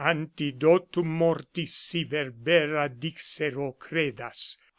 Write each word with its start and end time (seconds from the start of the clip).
Antidotum 0.03 1.05
mortis 1.07 1.75
si 1.83 2.03
verbera 2.05 2.89
dixero, 2.89 3.71
credas 3.77 4.57